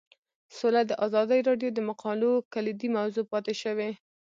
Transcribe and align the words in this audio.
سوله 0.57 0.81
د 0.87 0.91
ازادي 1.05 1.39
راډیو 1.49 1.69
د 1.73 1.79
مقالو 1.89 2.31
کلیدي 2.53 2.89
موضوع 2.97 3.25
پاتې 3.31 3.53
شوی. 3.61 3.89